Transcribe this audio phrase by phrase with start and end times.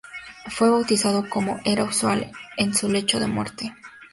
[0.47, 3.71] Fue bautizado como era usual en su lecho de muerte.